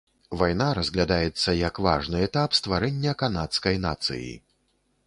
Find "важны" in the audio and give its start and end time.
1.89-2.25